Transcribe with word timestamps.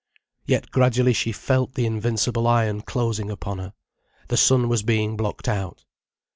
Yet 0.47 0.71
gradually 0.71 1.13
she 1.13 1.31
felt 1.31 1.75
the 1.75 1.85
invincible 1.85 2.47
iron 2.47 2.81
closing 2.81 3.29
upon 3.29 3.59
her. 3.59 3.73
The 4.29 4.37
sun 4.37 4.67
was 4.67 4.81
being 4.81 5.15
blocked 5.15 5.47
out. 5.47 5.85